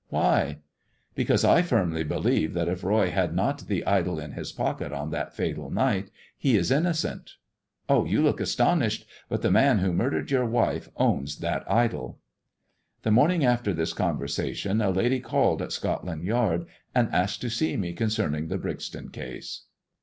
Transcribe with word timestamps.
Why 0.09 0.57
]""Because 1.15 1.45
I 1.45 1.61
firmly 1.61 2.03
believe 2.03 2.55
that 2.55 2.67
if 2.67 2.83
Roy 2.83 3.11
had 3.11 3.35
not 3.35 3.67
the 3.67 3.85
idol 3.85 4.19
in 4.19 4.31
his 4.31 4.51
pocket 4.51 4.91
on 4.91 5.11
that 5.11 5.35
fatal 5.35 5.69
night 5.69 6.09
he 6.35 6.57
is 6.57 6.71
innocent. 6.71 7.35
Oh, 7.87 8.05
you 8.05 8.23
look 8.23 8.41
astonished, 8.41 9.05
but 9.29 9.43
the 9.43 9.51
man 9.51 9.77
who 9.77 9.93
murdered 9.93 10.31
your 10.31 10.47
wife 10.47 10.89
owns 10.95 11.37
that 11.41 11.71
idol." 11.71 12.17
The 13.03 13.11
morning 13.11 13.45
after 13.45 13.75
this 13.75 13.93
conversation 13.93 14.81
a 14.81 14.89
lady 14.89 15.19
called 15.19 15.61
at 15.61 15.71
Scotland 15.71 16.23
Yard, 16.23 16.65
and 16.95 17.07
asked 17.13 17.39
to 17.41 17.51
see 17.51 17.77
me 17.77 17.93
concerning 17.93 18.47
the 18.47 18.57
Brixton 18.57 19.09
case. 19.09 19.65